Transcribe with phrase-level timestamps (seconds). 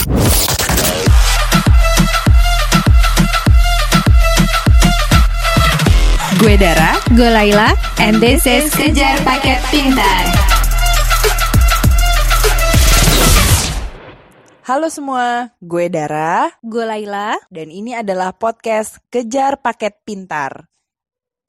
[0.00, 0.16] Gue
[6.56, 10.24] Dara, gue Laila, and this is Kejar Paket Pintar.
[14.64, 20.69] Halo semua, gue Dara, Gue Laila, dan ini adalah podcast Kejar Paket Pintar.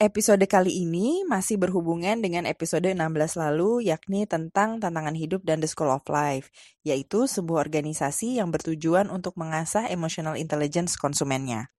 [0.02, 2.98] Episode kali ini masih berhubungan dengan episode 16
[3.38, 6.50] lalu, yakni tentang tantangan hidup dan The School of Life,
[6.82, 11.70] yaitu sebuah organisasi yang bertujuan untuk mengasah emotional intelligence konsumennya.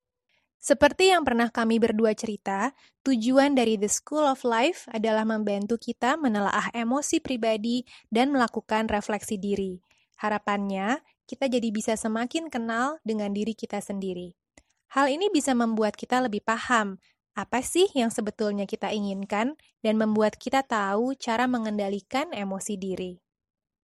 [0.56, 2.72] Seperti yang pernah kami berdua cerita,
[3.04, 9.36] tujuan dari The School of Life adalah membantu kita menelaah emosi pribadi dan melakukan refleksi
[9.36, 9.84] diri.
[10.24, 14.32] Harapannya, kita jadi bisa semakin kenal dengan diri kita sendiri.
[14.94, 17.02] Hal ini bisa membuat kita lebih paham
[17.34, 23.14] apa sih yang sebetulnya kita inginkan dan membuat kita tahu cara mengendalikan emosi diri.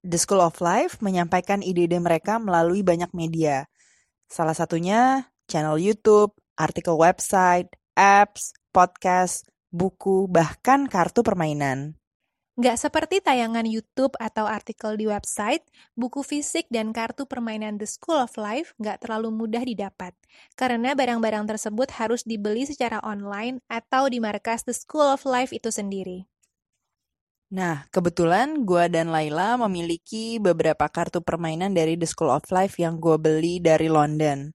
[0.07, 3.67] The School of Life menyampaikan ide-ide mereka melalui banyak media.
[4.31, 7.67] Salah satunya channel YouTube, artikel website,
[7.99, 9.43] apps, podcast,
[9.75, 11.98] buku, bahkan kartu permainan.
[12.59, 15.63] Nggak seperti tayangan YouTube atau artikel di website,
[15.95, 20.11] buku fisik dan kartu permainan The School of Life nggak terlalu mudah didapat,
[20.59, 25.71] karena barang-barang tersebut harus dibeli secara online atau di markas The School of Life itu
[25.71, 26.27] sendiri.
[27.55, 32.99] Nah, kebetulan gue dan Laila memiliki beberapa kartu permainan dari The School of Life yang
[32.99, 34.51] gue beli dari London.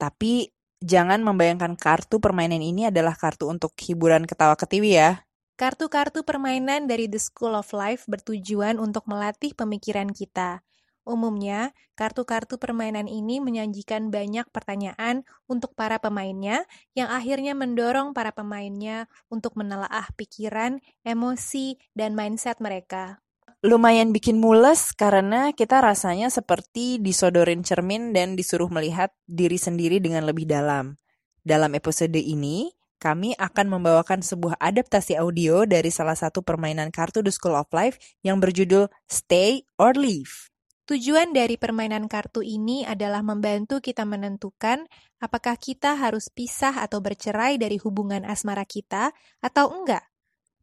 [0.00, 0.48] Tapi
[0.80, 5.25] jangan membayangkan kartu permainan ini adalah kartu untuk hiburan ketawa ketiwi ya.
[5.56, 10.60] Kartu-kartu permainan dari The School of Life bertujuan untuk melatih pemikiran kita.
[11.08, 19.08] Umumnya, kartu-kartu permainan ini menyajikan banyak pertanyaan untuk para pemainnya yang akhirnya mendorong para pemainnya
[19.32, 20.76] untuk menelaah pikiran,
[21.08, 23.24] emosi, dan mindset mereka.
[23.64, 30.28] Lumayan bikin mules karena kita rasanya seperti disodorin cermin dan disuruh melihat diri sendiri dengan
[30.28, 31.00] lebih dalam.
[31.40, 37.30] Dalam episode ini, kami akan membawakan sebuah adaptasi audio dari salah satu permainan kartu The
[37.30, 40.50] School of Life yang berjudul Stay or Leave.
[40.90, 44.90] Tujuan dari permainan kartu ini adalah membantu kita menentukan
[45.22, 50.02] apakah kita harus pisah atau bercerai dari hubungan asmara kita atau enggak.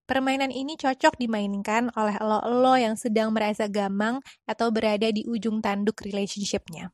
[0.03, 6.03] Permainan ini cocok dimainkan oleh lo-lo yang sedang merasa gamang atau berada di ujung tanduk
[6.03, 6.91] relationship-nya.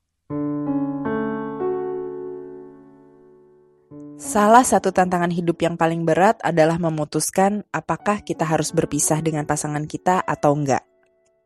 [4.20, 9.88] Salah satu tantangan hidup yang paling berat adalah memutuskan apakah kita harus berpisah dengan pasangan
[9.88, 10.84] kita atau enggak.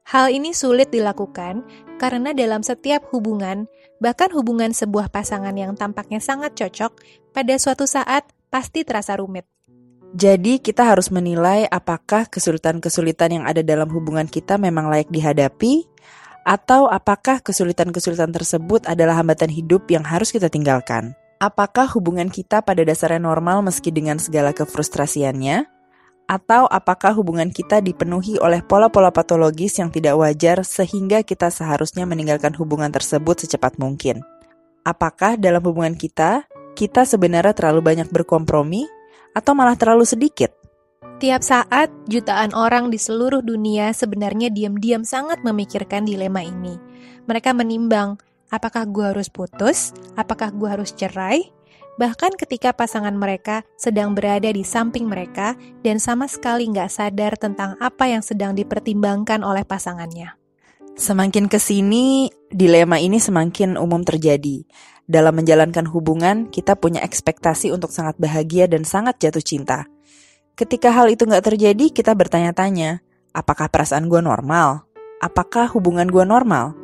[0.10, 1.62] Hal ini sulit dilakukan
[2.02, 3.70] karena dalam setiap hubungan,
[4.02, 6.98] bahkan hubungan sebuah pasangan yang tampaknya sangat cocok,
[7.30, 9.46] pada suatu saat pasti terasa rumit.
[10.18, 15.86] Jadi kita harus menilai apakah kesulitan-kesulitan yang ada dalam hubungan kita memang layak dihadapi
[16.42, 21.14] atau apakah kesulitan-kesulitan tersebut adalah hambatan hidup yang harus kita tinggalkan.
[21.44, 25.68] Apakah hubungan kita pada dasarnya normal meski dengan segala kefrustrasiannya?
[26.24, 32.56] Atau apakah hubungan kita dipenuhi oleh pola-pola patologis yang tidak wajar sehingga kita seharusnya meninggalkan
[32.56, 34.24] hubungan tersebut secepat mungkin?
[34.88, 36.48] Apakah dalam hubungan kita,
[36.80, 38.88] kita sebenarnya terlalu banyak berkompromi
[39.36, 40.56] atau malah terlalu sedikit?
[41.20, 46.80] Tiap saat, jutaan orang di seluruh dunia sebenarnya diam-diam sangat memikirkan dilema ini.
[47.28, 48.16] Mereka menimbang,
[48.54, 49.98] apakah gue harus putus?
[50.14, 51.50] Apakah gue harus cerai?
[51.98, 57.78] Bahkan ketika pasangan mereka sedang berada di samping mereka dan sama sekali nggak sadar tentang
[57.82, 60.38] apa yang sedang dipertimbangkan oleh pasangannya.
[60.94, 64.62] Semakin ke sini, dilema ini semakin umum terjadi.
[65.10, 69.90] Dalam menjalankan hubungan, kita punya ekspektasi untuk sangat bahagia dan sangat jatuh cinta.
[70.54, 73.02] Ketika hal itu nggak terjadi, kita bertanya-tanya,
[73.34, 74.86] apakah perasaan gue normal?
[75.18, 76.83] Apakah hubungan gue normal?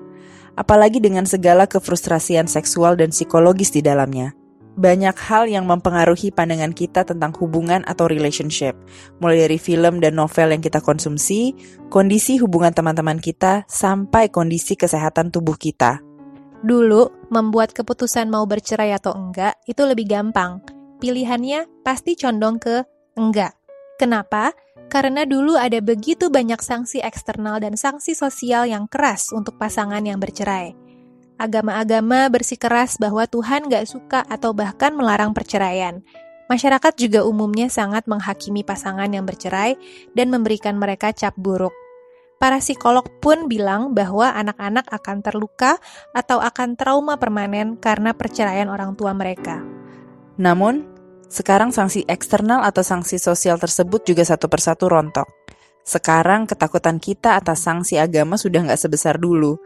[0.59, 4.35] Apalagi dengan segala kefrustrasian seksual dan psikologis di dalamnya
[4.79, 8.79] banyak hal yang mempengaruhi pandangan kita tentang hubungan atau relationship,
[9.19, 11.51] mulai dari film dan novel yang kita konsumsi,
[11.91, 15.99] kondisi hubungan teman-teman kita, sampai kondisi kesehatan tubuh kita.
[16.63, 20.63] Dulu, membuat keputusan mau bercerai atau enggak itu lebih gampang.
[21.03, 22.83] Pilihannya pasti condong ke
[23.19, 23.58] enggak.
[23.99, 24.55] Kenapa?
[24.87, 30.17] Karena dulu ada begitu banyak sanksi eksternal dan sanksi sosial yang keras untuk pasangan yang
[30.17, 30.89] bercerai
[31.39, 36.03] agama-agama bersikeras bahwa Tuhan gak suka atau bahkan melarang perceraian.
[36.51, 39.79] Masyarakat juga umumnya sangat menghakimi pasangan yang bercerai
[40.11, 41.71] dan memberikan mereka cap buruk.
[42.39, 45.79] Para psikolog pun bilang bahwa anak-anak akan terluka
[46.15, 49.59] atau akan trauma permanen karena perceraian orang tua mereka.
[50.39, 50.98] Namun,
[51.29, 55.29] sekarang sanksi eksternal atau sanksi sosial tersebut juga satu persatu rontok.
[55.85, 59.61] Sekarang ketakutan kita atas sanksi agama sudah nggak sebesar dulu.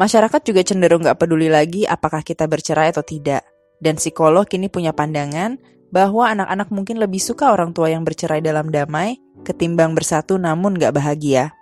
[0.00, 3.44] Masyarakat juga cenderung gak peduli lagi apakah kita bercerai atau tidak.
[3.76, 5.60] Dan psikolog kini punya pandangan
[5.92, 10.96] bahwa anak-anak mungkin lebih suka orang tua yang bercerai dalam damai ketimbang bersatu namun gak
[10.96, 11.52] bahagia.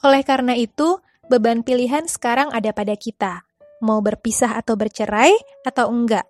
[0.00, 3.44] Oleh karena itu, beban pilihan sekarang ada pada kita.
[3.84, 5.36] Mau berpisah atau bercerai
[5.68, 6.24] atau enggak.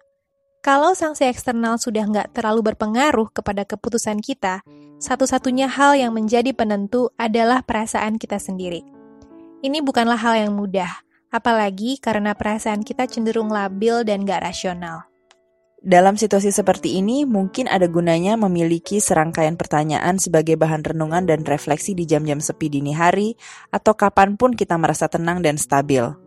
[0.66, 4.66] Kalau sanksi eksternal sudah nggak terlalu berpengaruh kepada keputusan kita,
[4.98, 8.82] satu-satunya hal yang menjadi penentu adalah perasaan kita sendiri.
[9.62, 10.90] Ini bukanlah hal yang mudah,
[11.30, 15.06] apalagi karena perasaan kita cenderung labil dan gak rasional.
[15.86, 21.94] Dalam situasi seperti ini, mungkin ada gunanya memiliki serangkaian pertanyaan sebagai bahan renungan dan refleksi
[21.94, 23.38] di jam-jam sepi dini hari,
[23.70, 26.25] atau kapan pun kita merasa tenang dan stabil.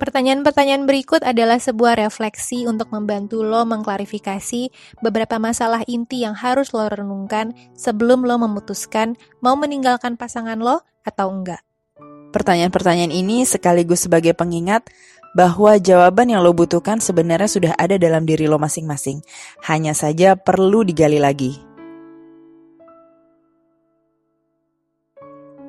[0.00, 4.72] Pertanyaan-pertanyaan berikut adalah sebuah refleksi untuk membantu lo mengklarifikasi
[5.04, 11.28] beberapa masalah inti yang harus lo renungkan sebelum lo memutuskan mau meninggalkan pasangan lo atau
[11.28, 11.60] enggak.
[12.32, 14.88] Pertanyaan-pertanyaan ini sekaligus sebagai pengingat
[15.36, 19.20] bahwa jawaban yang lo butuhkan sebenarnya sudah ada dalam diri lo masing-masing.
[19.68, 21.69] Hanya saja perlu digali lagi.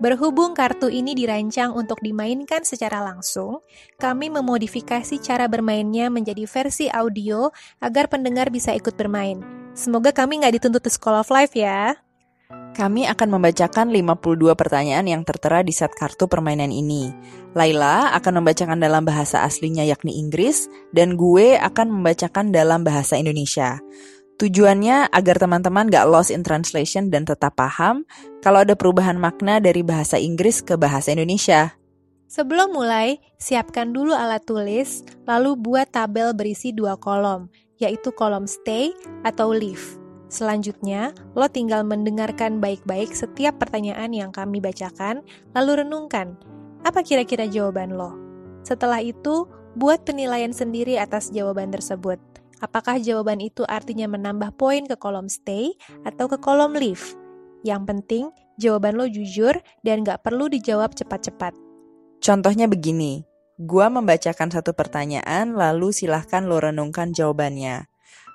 [0.01, 3.62] Berhubung kartu ini dirancang untuk dimainkan secara langsung,
[4.01, 9.45] kami memodifikasi cara bermainnya menjadi versi audio agar pendengar bisa ikut bermain.
[9.77, 12.01] Semoga kami nggak dituntut The School of Life ya.
[12.74, 17.13] Kami akan membacakan 52 pertanyaan yang tertera di set kartu permainan ini.
[17.53, 20.65] Laila akan membacakan dalam bahasa aslinya yakni Inggris,
[20.98, 23.77] dan gue akan membacakan dalam bahasa Indonesia.
[24.39, 28.07] Tujuannya agar teman-teman gak lost in translation dan tetap paham
[28.39, 31.75] kalau ada perubahan makna dari bahasa Inggris ke bahasa Indonesia.
[32.31, 38.95] Sebelum mulai, siapkan dulu alat tulis, lalu buat tabel berisi dua kolom, yaitu kolom stay
[39.27, 39.99] atau leave.
[40.31, 46.39] Selanjutnya, lo tinggal mendengarkan baik-baik setiap pertanyaan yang kami bacakan, lalu renungkan,
[46.87, 48.15] apa kira-kira jawaban lo?
[48.63, 52.15] Setelah itu, buat penilaian sendiri atas jawaban tersebut.
[52.61, 55.73] Apakah jawaban itu artinya menambah poin ke kolom stay
[56.05, 57.17] atau ke kolom leave?
[57.65, 58.25] Yang penting,
[58.61, 61.57] jawaban lo jujur dan gak perlu dijawab cepat-cepat.
[62.21, 63.25] Contohnya begini,
[63.57, 67.89] gua membacakan satu pertanyaan lalu silahkan lo renungkan jawabannya.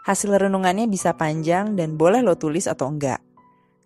[0.07, 3.23] Hasil renungannya bisa panjang dan boleh lo tulis atau enggak.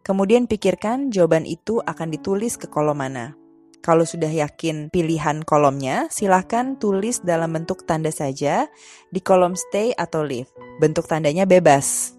[0.00, 3.39] Kemudian pikirkan jawaban itu akan ditulis ke kolom mana.
[3.80, 8.68] Kalau sudah yakin pilihan kolomnya, silahkan tulis dalam bentuk tanda saja
[9.08, 10.52] di kolom stay atau leave.
[10.76, 12.12] Bentuk tandanya bebas.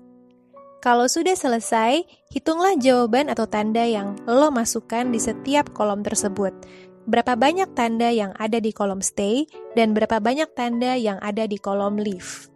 [0.81, 2.01] Kalau sudah selesai,
[2.33, 6.49] hitunglah jawaban atau tanda yang lo masukkan di setiap kolom tersebut.
[7.05, 9.45] Berapa banyak tanda yang ada di kolom stay
[9.77, 12.49] dan berapa banyak tanda yang ada di kolom leave.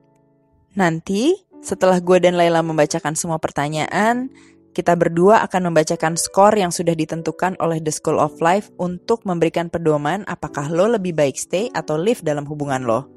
[0.73, 4.33] Nanti, setelah gue dan Laila membacakan semua pertanyaan,
[4.75, 9.71] kita berdua akan membacakan skor yang sudah ditentukan oleh The School of Life untuk memberikan
[9.71, 13.07] pedoman apakah lo lebih baik stay atau live dalam hubungan lo.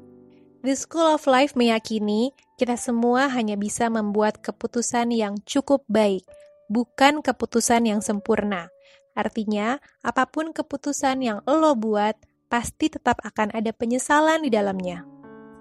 [0.63, 6.23] The School of Life meyakini kita semua hanya bisa membuat keputusan yang cukup baik,
[6.71, 8.71] bukan keputusan yang sempurna.
[9.11, 12.15] Artinya, apa pun keputusan yang lo buat,
[12.47, 15.03] pasti tetap akan ada penyesalan di dalamnya.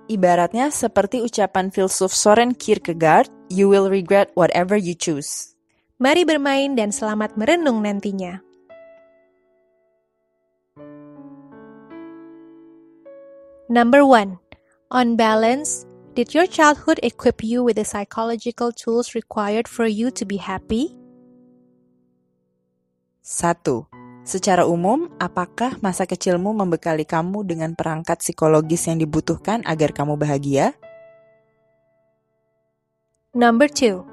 [0.06, 5.57] Ibaratnya seperti ucapan filsuf Soren Kierkegaard, you will regret whatever you choose.
[5.98, 8.38] Mari bermain dan selamat merenung nantinya.
[13.66, 14.38] Number one,
[14.94, 15.82] on balance,
[16.14, 20.94] did your childhood equip you with the psychological tools required for you to be happy?
[23.26, 23.66] 1.
[24.22, 30.78] Secara umum, apakah masa kecilmu membekali kamu dengan perangkat psikologis yang dibutuhkan agar kamu bahagia?
[33.34, 34.06] Number two,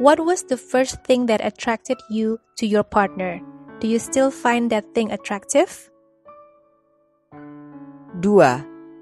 [0.00, 3.36] what was the first thing that attracted you to your partner?
[3.84, 5.92] Do you still find that thing attractive?
[8.16, 8.24] 2.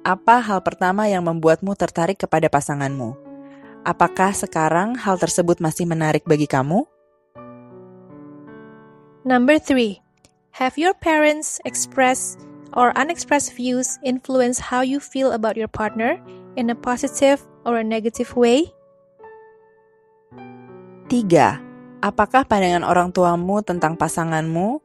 [0.02, 3.14] Apa hal pertama yang membuatmu tertarik kepada pasanganmu?
[3.87, 6.83] Apakah sekarang hal tersebut masih menarik bagi kamu?
[9.23, 10.02] Number three,
[10.59, 12.43] have your parents expressed
[12.75, 16.19] or unexpressed views influence how you feel about your partner
[16.59, 18.77] in a positive or a negative way?
[21.09, 22.05] 3.
[22.05, 24.85] Apakah pandangan orang tuamu tentang pasanganmu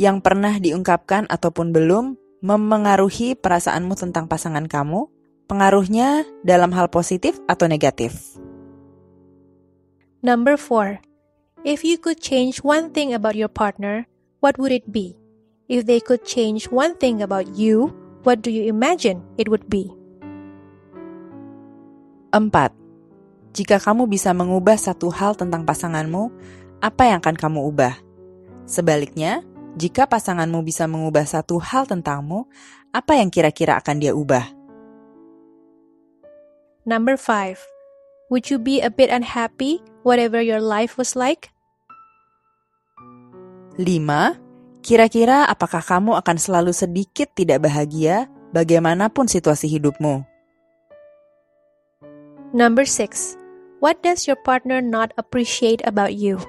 [0.00, 5.12] yang pernah diungkapkan ataupun belum memengaruhi perasaanmu tentang pasangan kamu?
[5.44, 8.40] Pengaruhnya dalam hal positif atau negatif?
[10.24, 11.04] Number four,
[11.68, 14.08] if you could change one thing about your partner,
[14.40, 15.20] what would it be?
[15.68, 17.92] If they could change one thing about you,
[18.24, 19.92] what do you imagine it would be?
[22.32, 22.87] 4.
[23.58, 26.30] Jika kamu bisa mengubah satu hal tentang pasanganmu,
[26.78, 27.98] apa yang akan kamu ubah?
[28.70, 29.42] Sebaliknya,
[29.74, 32.46] jika pasanganmu bisa mengubah satu hal tentangmu,
[32.94, 34.46] apa yang kira-kira akan dia ubah?
[36.86, 37.58] Number 5.
[38.30, 41.50] Would you be a bit unhappy whatever your life was like?
[43.74, 44.38] 5.
[44.86, 50.22] Kira-kira apakah kamu akan selalu sedikit tidak bahagia bagaimanapun situasi hidupmu?
[52.54, 53.37] Number 6.
[53.78, 56.42] What does your partner not appreciate about you?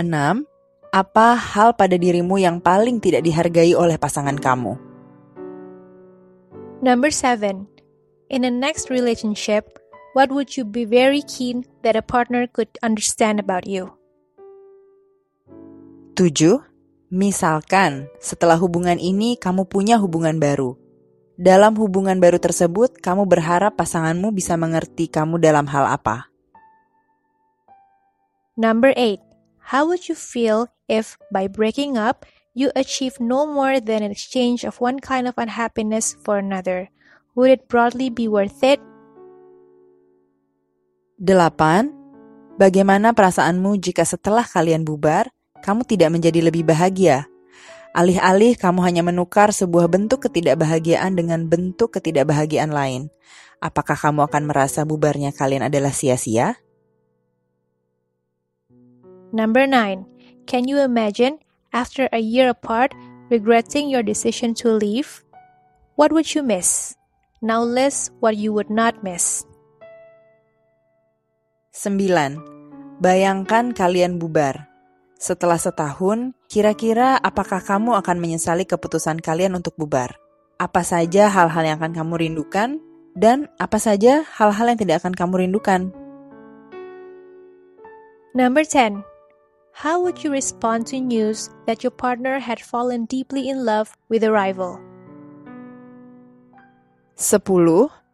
[0.00, 0.08] 6.
[0.88, 4.80] Apa hal pada dirimu yang paling tidak dihargai oleh pasangan kamu?
[6.80, 7.68] Number 7.
[8.32, 9.76] In a next relationship,
[10.16, 13.92] what would you be very keen that a partner could understand about you?
[16.16, 16.64] 7.
[17.12, 20.85] Misalkan setelah hubungan ini kamu punya hubungan baru.
[21.36, 26.32] Dalam hubungan baru tersebut, kamu berharap pasanganmu bisa mengerti kamu dalam hal apa?
[28.56, 29.20] Number 8.
[29.68, 32.24] How would you feel if, by breaking up,
[32.56, 36.88] you achieve no more than an exchange of one kind of unhappiness for another?
[37.36, 38.80] Would it broadly be worth it?
[41.20, 41.28] 8.
[42.56, 45.28] Bagaimana perasaanmu jika setelah kalian bubar,
[45.60, 47.28] kamu tidak menjadi lebih bahagia?
[47.96, 53.08] Alih-alih kamu hanya menukar sebuah bentuk ketidakbahagiaan dengan bentuk ketidakbahagiaan lain.
[53.56, 56.60] Apakah kamu akan merasa bubarnya kalian adalah sia-sia?
[59.32, 60.04] Number 9.
[60.44, 61.40] Can you imagine,
[61.72, 62.92] after a year apart,
[63.32, 65.24] regretting your decision to leave?
[65.96, 67.00] What would you miss?
[67.40, 69.48] Now list what you would not miss.
[71.72, 71.96] 9.
[73.00, 74.68] Bayangkan kalian bubar.
[75.16, 80.18] Setelah setahun, kira-kira apakah kamu akan menyesali keputusan kalian untuk bubar?
[80.56, 82.80] Apa saja hal-hal yang akan kamu rindukan,
[83.16, 85.92] dan apa saja hal-hal yang tidak akan kamu rindukan?
[88.36, 89.00] Number 10.
[89.76, 94.24] How would you respond to news that your partner had fallen deeply in love with
[94.24, 94.80] a rival?
[97.16, 97.40] 10.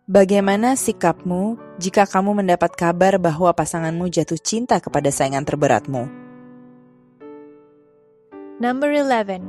[0.06, 6.21] Bagaimana sikapmu jika kamu mendapat kabar bahwa pasanganmu jatuh cinta kepada saingan terberatmu?
[8.60, 9.48] Number 11.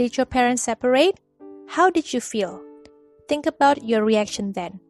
[0.00, 1.20] Did your parents separate?
[1.68, 2.64] How did you feel?
[3.28, 4.80] Think about your reaction then.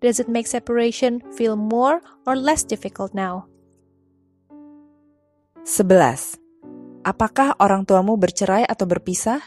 [0.00, 3.48] Does it make separation feel more or less difficult now?
[5.66, 6.40] 11.
[7.04, 9.40] Apakah orang tuamu bercerai atau berpisah?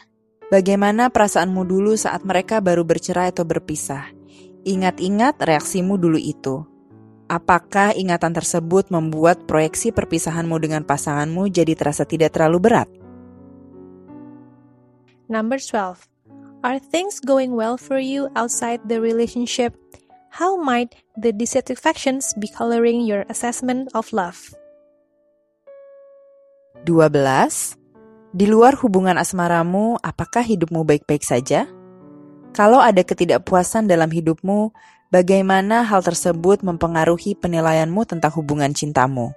[0.50, 4.10] Bagaimana perasaanmu dulu saat mereka baru bercerai atau berpisah?
[4.66, 6.66] Ingat-ingat reaksimu dulu itu.
[7.30, 12.99] Apakah ingatan tersebut membuat proyeksi perpisahanmu dengan pasanganmu jadi terasa tidak terlalu berat?
[15.30, 16.10] Number 12.
[16.66, 19.78] Are things going well for you outside the relationship?
[20.34, 24.52] How might the dissatisfactions be coloring your assessment of love?
[26.82, 27.78] 12.
[28.34, 31.70] Di luar hubungan asmaramu, apakah hidupmu baik-baik saja?
[32.50, 34.74] Kalau ada ketidakpuasan dalam hidupmu,
[35.14, 39.30] bagaimana hal tersebut mempengaruhi penilaianmu tentang hubungan cintamu?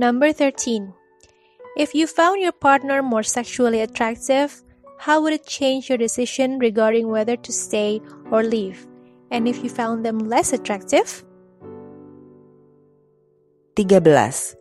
[0.00, 0.97] Number 13.
[1.78, 4.50] If you found your partner more sexually attractive,
[4.98, 8.02] how would it change your decision regarding whether to stay
[8.34, 8.82] or leave?
[9.30, 11.22] And if you found them less attractive?
[13.78, 14.58] 13.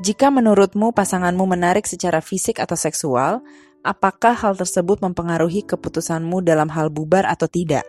[0.00, 3.44] Jika menurutmu pasanganmu menarik secara fisik atau seksual,
[3.84, 7.84] apakah hal tersebut mempengaruhi keputusanmu dalam hal bubar atau tidak?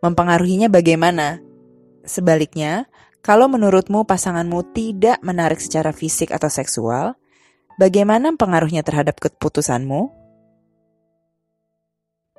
[0.00, 1.44] Mempengaruhinya bagaimana?
[2.00, 2.88] Sebaliknya,
[3.20, 7.20] kalau menurutmu pasanganmu tidak menarik secara fisik atau seksual,
[7.80, 10.10] bagaimana pengaruhnya terhadap keputusanmu?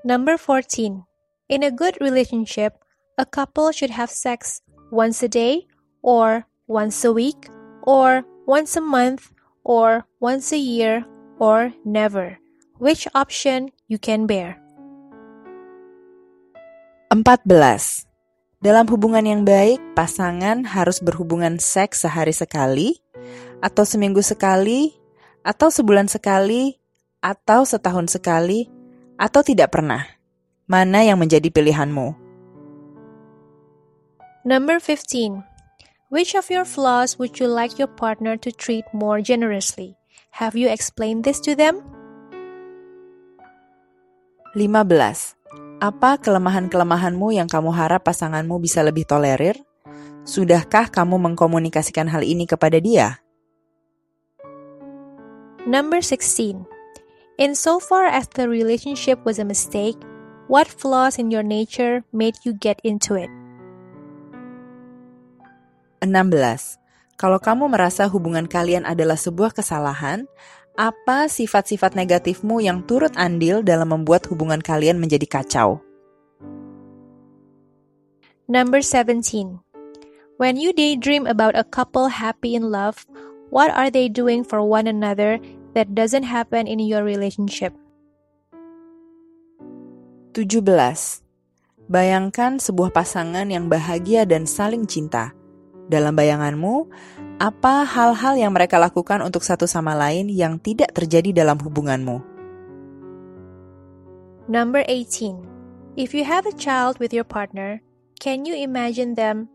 [0.05, 1.03] Number 14.
[1.49, 2.77] In a good relationship,
[3.17, 4.61] a couple should have sex
[4.93, 5.65] once a day,
[6.05, 7.49] or once a week,
[7.85, 9.33] or once a month,
[9.65, 11.05] or once a year,
[11.41, 12.37] or never.
[12.77, 14.61] Which option you can bear?
[17.09, 18.05] 14.
[18.61, 22.97] Dalam hubungan yang baik, pasangan harus berhubungan seks sehari sekali,
[23.61, 24.97] atau seminggu sekali,
[25.45, 26.73] atau sebulan sekali,
[27.21, 28.65] atau setahun sekali,
[29.21, 30.01] atau tidak pernah.
[30.65, 32.17] Mana yang menjadi pilihanmu?
[34.41, 35.45] Number 15.
[36.09, 39.97] Which of your flaws would you like your partner to treat more generously?
[40.41, 41.81] Have you explained this to them?
[44.57, 45.37] 15.
[45.81, 49.59] Apa kelemahan-kelemahanmu yang kamu harap pasanganmu bisa lebih tolerir?
[50.25, 53.24] Sudahkah kamu mengkomunikasikan hal ini kepada dia?
[55.65, 56.65] Number 16.
[57.41, 59.97] In so far as the relationship was a mistake,
[60.45, 63.33] what flaws in your nature made you get into it?
[66.05, 66.77] 16.
[67.17, 70.29] Kalau kamu merasa hubungan kalian adalah sebuah kesalahan,
[70.75, 75.79] Apa sifat-sifat negatifmu yang turut andil dalam membuat hubungan kalian menjadi kacau?
[78.51, 79.63] Number 17.
[80.35, 83.07] When you daydream about a couple happy in love,
[83.49, 85.37] what are they doing for one another
[85.75, 87.73] that doesn't happen in your relationship?
[90.35, 90.61] 17.
[91.85, 95.31] Bayangkan sebuah pasangan yang bahagia dan saling cinta.
[95.85, 96.89] Dalam bayanganmu,
[97.37, 102.19] apa hal-hal yang mereka lakukan untuk satu sama lain yang tidak terjadi dalam hubunganmu?
[104.49, 105.45] Number 18.
[105.95, 107.79] If you have a child with your partner,
[108.19, 109.47] can you imagine them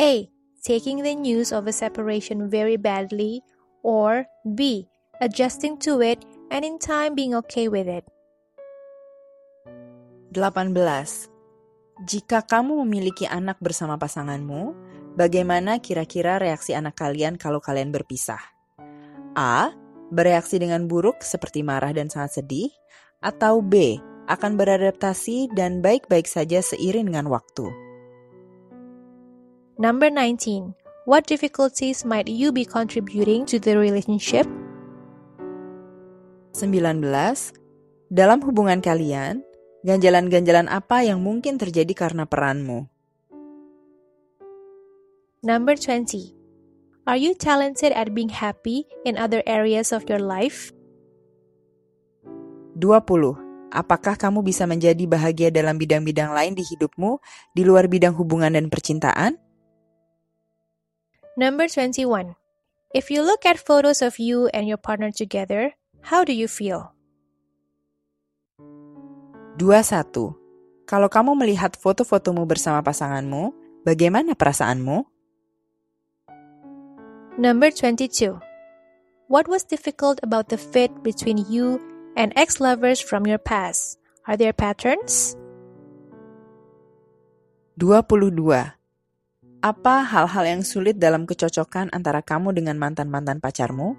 [0.00, 0.28] A.
[0.66, 3.46] Taking the news of a separation very badly,
[3.86, 4.90] or B.
[5.22, 8.02] Adjusting to it and in time being okay with it?
[10.34, 10.74] 18.
[12.02, 14.74] Jika kamu memiliki anak bersama pasanganmu,
[15.16, 18.42] Bagaimana kira-kira reaksi anak kalian kalau kalian berpisah?
[19.32, 19.72] A.
[20.12, 22.68] Bereaksi dengan buruk seperti marah dan sangat sedih,
[23.24, 23.96] atau B.
[24.28, 27.85] Akan beradaptasi dan baik-baik saja seiring dengan waktu.
[29.76, 30.72] Number 19.
[31.04, 34.48] What difficulties might you be contributing to the relationship?
[36.56, 37.04] 19.
[38.08, 39.44] Dalam hubungan kalian,
[39.84, 42.88] ganjalan-ganjalan apa yang mungkin terjadi karena peranmu?
[45.44, 46.32] Number 20.
[47.04, 50.72] Are you talented at being happy in other areas of your life?
[52.80, 53.44] 20.
[53.76, 57.20] Apakah kamu bisa menjadi bahagia dalam bidang-bidang lain di hidupmu
[57.52, 59.36] di luar bidang hubungan dan percintaan?
[61.36, 62.32] Number 21.
[62.96, 65.76] If you look at photos of you and your partner together,
[66.08, 66.96] how do you feel?
[69.60, 70.32] 21.
[70.88, 73.52] Kalau kamu melihat foto-fotomu bersama pasanganmu,
[73.84, 75.04] bagaimana perasaanmu?
[77.36, 78.40] Number 22.
[79.28, 81.76] What was difficult about the fit between you
[82.16, 84.00] and ex lovers from your past?
[84.24, 85.36] Are there patterns?
[87.76, 88.85] 22.
[89.66, 93.98] Apa hal-hal yang sulit dalam kecocokan antara kamu dengan mantan-mantan pacarmu?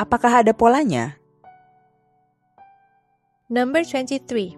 [0.00, 1.20] Apakah ada polanya?
[3.52, 4.56] Number 23.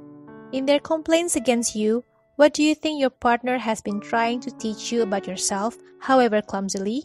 [0.54, 2.06] In their complaints against you,
[2.38, 6.38] what do you think your partner has been trying to teach you about yourself, however
[6.38, 7.02] clumsily?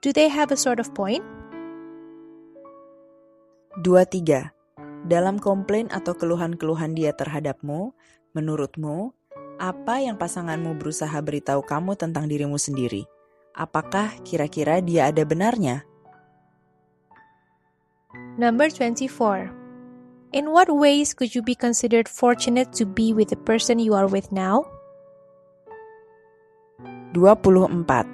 [0.00, 1.20] Do they have a sort of point?
[3.84, 4.48] 23.
[5.12, 7.92] Dalam komplain atau keluhan-keluhan dia terhadapmu,
[8.32, 9.12] menurutmu,
[9.60, 13.04] apa yang pasanganmu berusaha beritahu kamu tentang dirimu sendiri?
[13.52, 15.84] Apakah kira-kira dia ada benarnya?
[18.40, 19.52] Number 24.
[20.32, 24.08] In what ways could you be considered fortunate to be with the person you are
[24.08, 24.64] with now?
[27.12, 28.08] 24.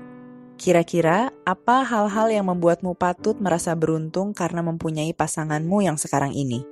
[0.58, 6.66] Kira-kira apa hal-hal yang membuatmu patut merasa beruntung karena mempunyai pasanganmu yang sekarang ini?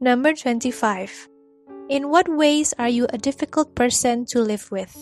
[0.00, 1.37] Number 25.
[1.88, 4.92] In what ways are you a difficult person to live with?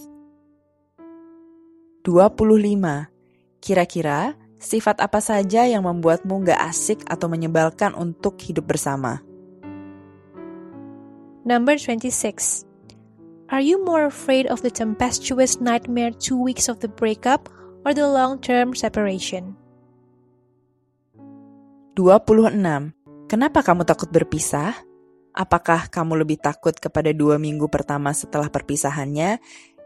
[2.06, 3.10] 25.
[3.58, 9.18] Kira-kira sifat apa saja yang membuatmu gak asik atau menyebalkan untuk hidup bersama?
[11.42, 12.62] Number 26.
[13.50, 17.50] Are you more afraid of the tempestuous nightmare two weeks of the breakup
[17.82, 19.58] or the long-term separation?
[21.98, 22.94] 26.
[23.26, 24.86] Kenapa kamu takut berpisah?
[25.36, 29.36] Apakah kamu lebih takut kepada dua minggu pertama setelah perpisahannya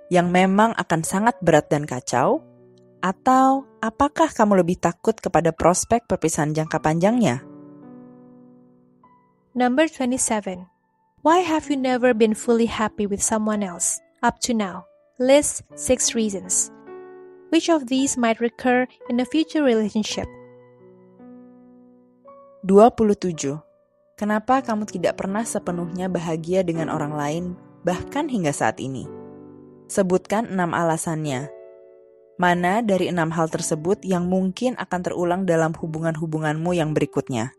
[0.06, 2.46] yang memang akan sangat berat dan kacau?
[3.02, 7.42] Atau apakah kamu lebih takut kepada prospek perpisahan jangka panjangnya?
[9.50, 10.70] Number 27.
[11.26, 14.86] Why have you never been fully happy with someone else up to now?
[15.18, 16.70] List six reasons.
[17.50, 20.30] Which of these might recur in a future relationship?
[22.62, 23.69] 27.
[24.20, 27.44] Kenapa kamu tidak pernah sepenuhnya bahagia dengan orang lain
[27.88, 29.09] bahkan hingga saat ini?
[29.88, 31.48] Sebutkan enam alasannya.
[32.37, 37.56] Mana dari enam hal tersebut yang mungkin akan terulang dalam hubungan-hubunganmu yang berikutnya?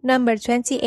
[0.00, 0.80] Number 28.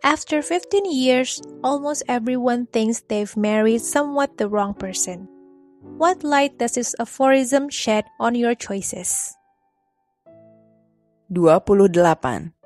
[0.00, 5.28] After 15 years, almost everyone thinks they've married somewhat the wrong person.
[6.00, 9.36] What light does this aphorism shed on your choices?
[11.28, 12.56] 28.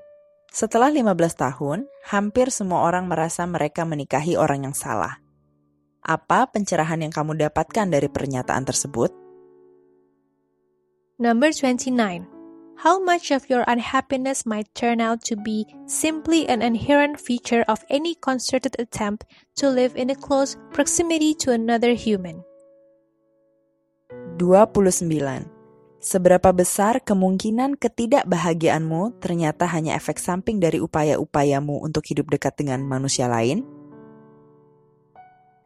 [0.56, 5.20] Setelah 15 tahun, hampir semua orang merasa mereka menikahi orang yang salah.
[6.00, 9.12] Apa pencerahan yang kamu dapatkan dari pernyataan tersebut?
[11.20, 12.36] Number 29
[12.80, 17.84] how much of your unhappiness might turn out to be simply an inherent feature of
[17.88, 19.24] any concerted attempt
[19.56, 22.44] to live in a close proximity to another human.
[24.36, 25.55] 29.
[26.06, 33.26] Seberapa besar kemungkinan ketidakbahagiaanmu ternyata hanya efek samping dari upaya-upayamu untuk hidup dekat dengan manusia
[33.26, 33.66] lain?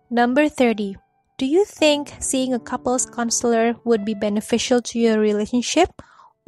[0.09, 0.97] Number 30.
[1.37, 5.93] Do you think seeing a couples counselor would be beneficial to your relationship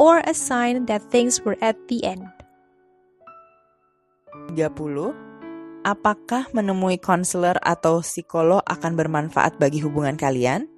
[0.00, 2.24] or a sign that things were at the end?
[4.56, 5.12] 30.
[5.84, 10.71] Apakah menemui konselor atau psikolog akan bermanfaat bagi hubungan kalian?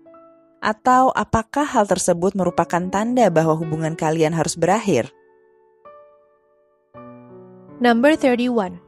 [0.65, 5.13] Atau apakah hal tersebut merupakan tanda bahwa hubungan kalian harus berakhir?
[7.85, 8.81] Number 31.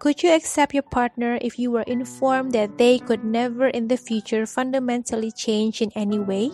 [0.00, 4.00] Could you accept your partner if you were informed that they could never in the
[4.00, 6.48] future fundamentally change in any way?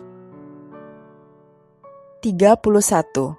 [2.26, 3.38] 31.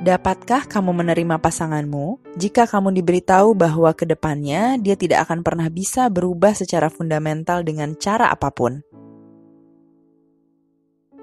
[0.00, 6.08] Dapatkah kamu menerima pasanganmu jika kamu diberitahu bahwa ke depannya dia tidak akan pernah bisa
[6.08, 8.80] berubah secara fundamental dengan cara apa pun?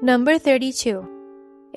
[0.01, 1.05] Number 32.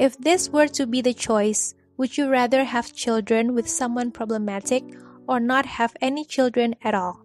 [0.00, 4.80] If this were to be the choice, would you rather have children with someone problematic
[5.28, 7.20] or not have any children at all?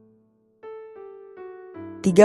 [2.03, 2.19] 32.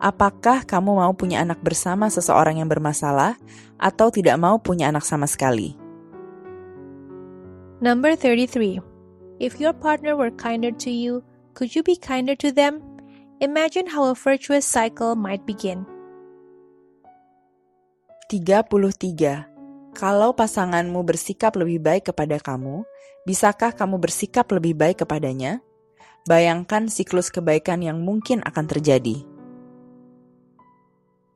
[0.00, 3.36] Apakah kamu mau punya anak bersama seseorang yang bermasalah
[3.76, 5.76] atau tidak mau punya anak sama sekali?
[7.84, 8.80] Number 33.
[9.36, 11.20] If your partner were kinder to you,
[11.52, 12.80] could you be kinder to them?
[13.44, 15.84] Imagine how a virtuous cycle might begin.
[18.28, 19.96] 33.
[19.96, 22.84] Kalau pasanganmu bersikap lebih baik kepada kamu,
[23.24, 25.64] bisakah kamu bersikap lebih baik kepadanya?
[26.28, 29.24] Bayangkan siklus kebaikan yang mungkin akan terjadi.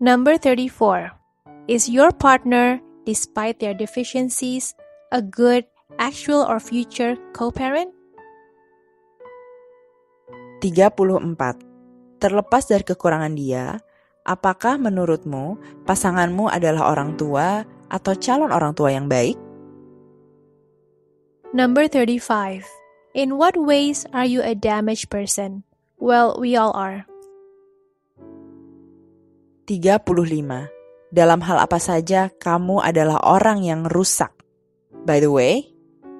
[0.05, 1.17] Number 34.
[1.65, 4.77] Is your partner, despite their deficiencies,
[5.17, 5.65] a good,
[5.97, 7.89] actual, or future co-parent?
[10.61, 11.09] 34.
[12.21, 13.81] Terlepas dari kekurangan dia,
[14.23, 19.37] apakah menurutmu pasanganmu adalah orang tua atau calon orang tua yang baik?
[21.53, 22.65] Number 35.
[23.13, 25.69] In what ways are you a damaged person?
[26.01, 27.05] Well, we all are.
[29.69, 30.73] 35.
[31.13, 34.33] Dalam hal apa saja kamu adalah orang yang rusak?
[35.05, 35.69] By the way,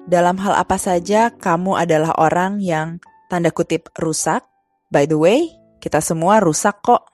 [0.05, 4.45] dalam hal apa saja kamu adalah orang yang tanda kutip rusak?
[4.93, 5.49] By the way,
[5.81, 7.12] kita semua rusak kok.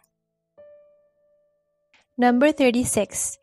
[2.19, 3.39] Number 36.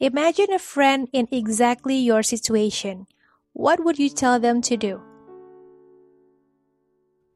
[0.00, 3.04] Imagine a friend in exactly your situation.
[3.52, 5.04] What would you tell them to do?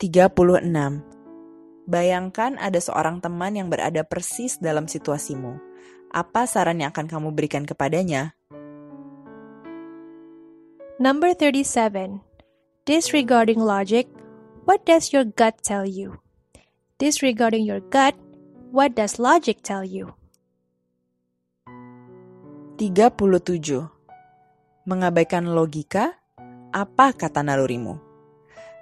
[0.00, 0.32] 36.
[1.84, 5.60] Bayangkan ada seorang teman yang berada persis dalam situasimu.
[6.08, 8.32] Apa saran yang akan kamu berikan kepadanya?
[10.96, 12.24] Number 37.
[12.88, 14.08] Disregarding logic,
[14.64, 16.16] what does your gut tell you?
[16.96, 18.16] Disregarding your gut,
[18.72, 20.16] what does logic tell you?
[22.78, 23.90] 37.
[24.86, 26.14] Mengabaikan logika,
[26.70, 27.98] apa kata nalurimu?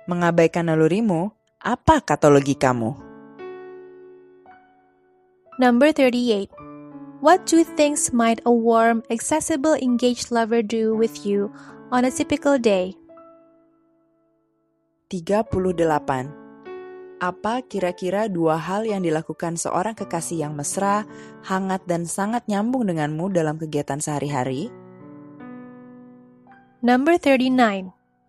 [0.05, 1.33] Mengabaikan nalurimu,
[1.65, 2.93] apa kata logikamu?
[5.57, 6.53] Number 38.
[7.25, 11.49] What two things might a warm, accessible, engaged lover do with you
[11.89, 13.01] on a typical day?
[15.09, 16.46] 38.
[17.16, 21.09] Apa kira-kira dua hal yang dilakukan seorang kekasih yang mesra,
[21.48, 24.68] hangat, dan sangat nyambung denganmu dalam kegiatan sehari-hari?
[26.85, 27.57] Number 39.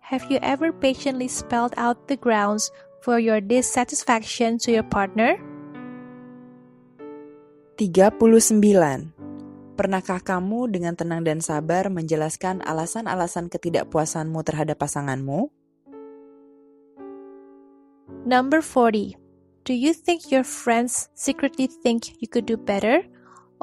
[0.08, 2.72] Have you ever patiently spelled out the grounds
[3.04, 5.36] for your dissatisfaction to your partner?
[7.76, 9.12] 39.
[9.76, 15.52] Pernahkah kamu dengan tenang dan sabar menjelaskan alasan-alasan ketidakpuasanmu terhadap pasanganmu?
[18.28, 19.16] Number 40.
[19.64, 23.08] Do you think your friends secretly think you could do better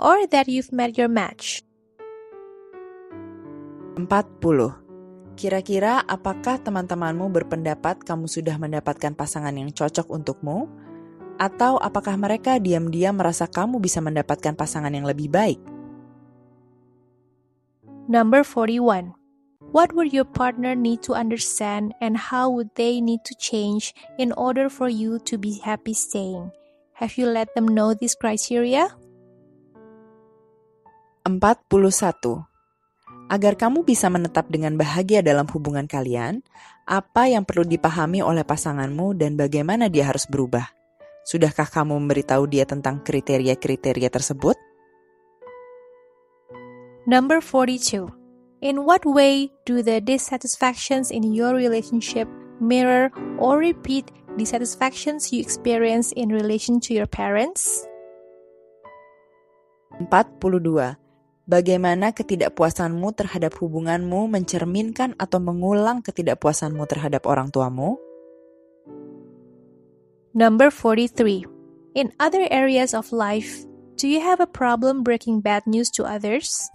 [0.01, 1.61] or that you've met your match?
[4.01, 4.09] 40.
[5.37, 10.65] Kira-kira apakah teman-temanmu berpendapat kamu sudah mendapatkan pasangan yang cocok untukmu?
[11.37, 15.61] Atau apakah mereka diam-diam merasa kamu bisa mendapatkan pasangan yang lebih baik?
[18.09, 19.24] Number 41.
[19.75, 23.91] What would your partner need to understand and how would they need to change
[24.23, 26.55] in order for you to be happy staying?
[27.03, 28.87] Have you let them know this criteria?
[31.27, 32.47] 41.
[33.35, 36.47] Agar kamu bisa menetap dengan bahagia dalam hubungan kalian,
[36.87, 40.71] apa yang perlu dipahami oleh pasanganmu dan bagaimana dia harus berubah?
[41.27, 44.55] Sudahkah kamu memberitahu dia tentang kriteria-kriteria tersebut?
[47.11, 48.24] Number 42.
[48.65, 52.25] In what way do the dissatisfactions in your relationship
[52.65, 54.09] mirror or repeat
[54.41, 57.85] dissatisfactions you experience in relation to your parents?
[60.09, 60.97] 42.
[61.45, 68.01] Bagaimana ketidakpuasanmu terhadap hubunganmu mencerminkan atau mengulang ketidakpuasanmu terhadap orang tuamu?
[70.33, 71.45] Number 43.
[72.01, 73.69] In other areas of life,
[74.01, 76.73] do you have a problem breaking bad news to others?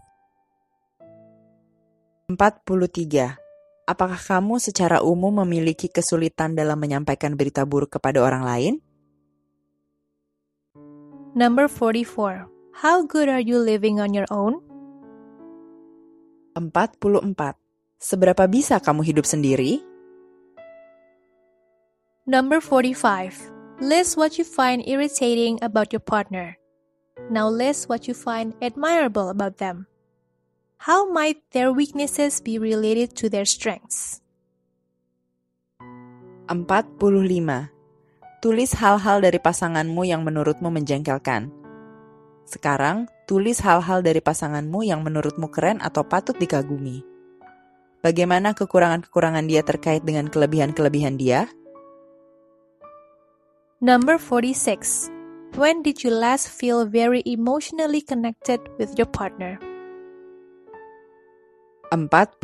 [2.29, 3.89] 43.
[3.89, 8.73] Apakah kamu secara umum memiliki kesulitan dalam menyampaikan berita buruk kepada orang lain?
[11.33, 12.45] Number 44.
[12.85, 14.61] How good are you living on your own?
[16.53, 17.57] 44.
[17.97, 19.81] Seberapa bisa kamu hidup sendiri?
[22.29, 23.81] Number 45.
[23.81, 26.61] List what you find irritating about your partner.
[27.33, 29.88] Now list what you find admirable about them.
[30.79, 34.23] How might their weaknesses be related to their strengths?
[36.47, 36.95] 45.
[38.39, 41.51] Tulis hal-hal dari pasanganmu yang menurutmu menjengkelkan.
[42.47, 47.03] Sekarang, tulis hal-hal dari pasanganmu yang menurutmu keren atau patut dikagumi.
[47.99, 51.51] Bagaimana kekurangan-kekurangan dia terkait dengan kelebihan-kelebihan dia?
[53.83, 55.11] Number 46.
[55.59, 59.59] When did you last feel very emotionally connected with your partner?
[61.89, 62.37] 46.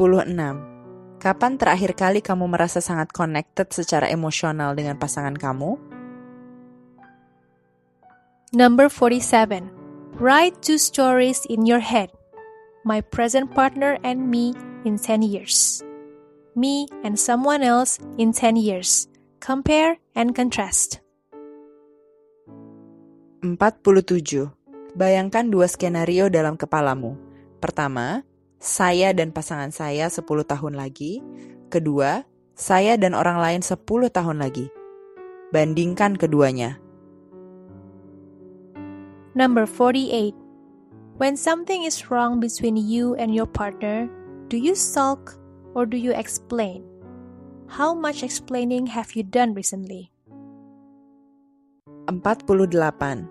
[1.21, 5.77] Kapan terakhir kali kamu merasa sangat connected secara emosional dengan pasangan kamu?
[8.53, 9.69] Number 47.
[10.17, 12.09] Write two stories in your head.
[12.85, 15.85] My present partner and me in 10 years.
[16.57, 19.05] Me and someone else in 10 years.
[19.41, 21.05] Compare and contrast.
[23.45, 24.49] 47.
[24.95, 27.19] Bayangkan dua skenario dalam kepalamu.
[27.59, 28.23] Pertama,
[28.59, 31.21] saya dan pasangan saya 10 tahun lagi.
[31.69, 32.23] Kedua,
[32.55, 34.71] saya dan orang lain 10 tahun lagi.
[35.51, 36.79] Bandingkan keduanya.
[39.35, 40.31] Number 48.
[41.15, 44.07] When something is wrong between you and your partner,
[44.51, 45.39] do you sulk
[45.75, 46.83] or do you explain?
[47.67, 50.11] How much explaining have you done recently?
[52.07, 53.27] 48.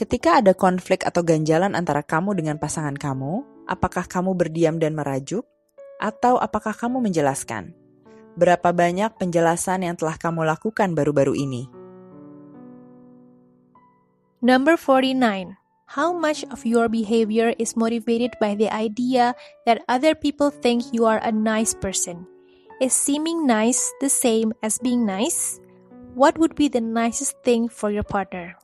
[0.00, 5.46] Ketika ada konflik atau ganjalan antara kamu dengan pasangan kamu, apakah kamu berdiam dan merajuk,
[6.02, 7.70] atau apakah kamu menjelaskan?
[8.34, 11.70] Berapa banyak penjelasan yang telah kamu lakukan baru-baru ini?
[14.42, 15.54] Number 49.
[15.90, 19.34] How much of your behavior is motivated by the idea
[19.66, 22.26] that other people think you are a nice person?
[22.80, 25.60] Is seeming nice the same as being nice?
[26.14, 28.56] What would be the nicest thing for your partner?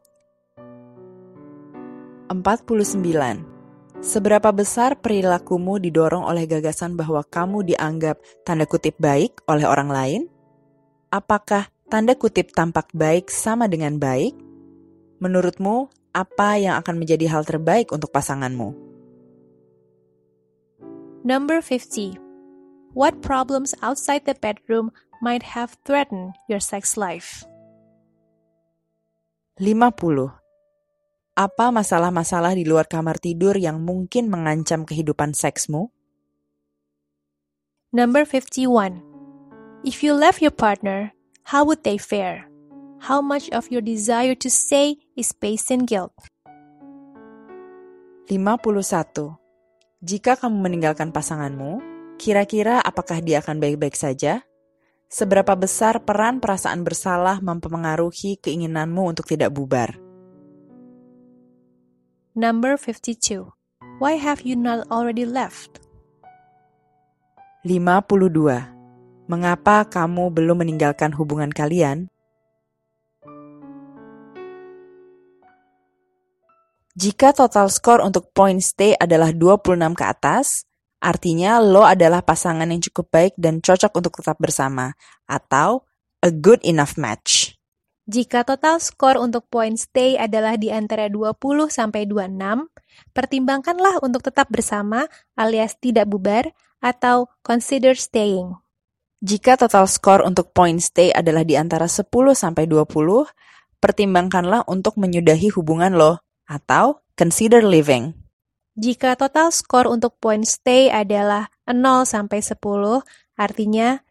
[2.30, 3.55] 49.
[4.04, 10.22] Seberapa besar perilakumu didorong oleh gagasan bahwa kamu dianggap tanda kutip baik oleh orang lain?
[11.08, 14.36] Apakah tanda kutip tampak baik sama dengan baik?
[15.16, 18.76] Menurutmu, apa yang akan menjadi hal terbaik untuk pasanganmu?
[21.24, 22.20] Number 50.
[22.92, 24.92] What problems outside the bedroom
[25.24, 27.48] might have threatened your sex life?
[29.56, 30.45] 50.
[31.36, 35.92] Apa masalah-masalah di luar kamar tidur yang mungkin mengancam kehidupan seksmu?
[37.92, 39.04] Number 51.
[39.84, 41.12] If you left your partner,
[41.52, 42.48] how would they fare?
[43.04, 46.16] How much of your desire to stay is based in guilt?
[48.32, 49.36] 51.
[50.00, 51.84] Jika kamu meninggalkan pasanganmu,
[52.16, 54.40] kira-kira apakah dia akan baik-baik saja?
[55.12, 60.05] Seberapa besar peran perasaan bersalah mempengaruhi keinginanmu untuk tidak bubar?
[62.36, 63.48] Number 52.
[63.96, 65.80] Why have you not already left?
[67.64, 67.88] 52.
[69.24, 72.12] Mengapa kamu belum meninggalkan hubungan kalian?
[76.92, 80.68] Jika total skor untuk point stay adalah 26 ke atas,
[81.00, 84.92] artinya lo adalah pasangan yang cukup baik dan cocok untuk tetap bersama,
[85.24, 85.88] atau
[86.20, 87.55] a good enough match.
[88.06, 92.70] Jika total skor untuk point stay adalah di antara 20 sampai 26,
[93.10, 98.54] pertimbangkanlah untuk tetap bersama alias tidak bubar atau consider staying.
[99.26, 102.06] Jika total skor untuk point stay adalah di antara 10
[102.38, 103.26] sampai 20,
[103.82, 108.14] pertimbangkanlah untuk menyudahi hubungan lo atau consider leaving.
[108.78, 113.02] Jika total skor untuk point stay adalah 0 sampai 10,
[113.34, 114.05] artinya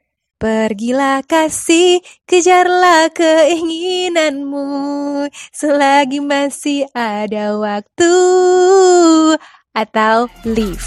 [0.45, 4.69] Pergilah kasih, kejarlah keinginanmu
[5.49, 8.13] selagi masih ada waktu
[9.73, 10.85] atau leave.